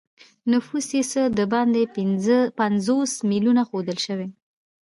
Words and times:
نفوس 0.51 0.87
یې 0.97 1.03
څه 1.11 1.21
د 1.37 1.39
باندې 1.53 1.81
پنځوس 2.59 3.11
میلیونه 3.29 3.61
ښودل 3.69 3.97
شوی. 4.05 4.27